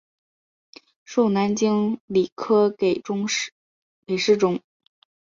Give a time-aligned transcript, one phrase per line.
[1.05, 3.03] 授南京礼科给
[4.17, 4.59] 事中。